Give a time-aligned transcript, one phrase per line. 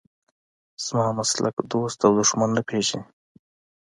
[0.85, 3.01] زما مسلک دوست او دښمن نه پېژني.